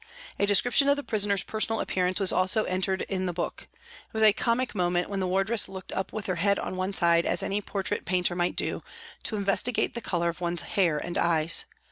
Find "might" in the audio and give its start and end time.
8.35-8.55